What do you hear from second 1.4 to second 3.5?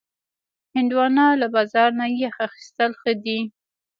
له بازار نه یخ اخیستل ښه دي.